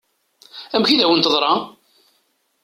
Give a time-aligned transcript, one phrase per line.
[0.75, 1.53] Amek i d-awen-teḍṛa?